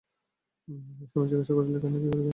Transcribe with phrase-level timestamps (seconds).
[1.07, 2.29] স্বামী জিজ্ঞাসা করিল, কেন, কী করিবে?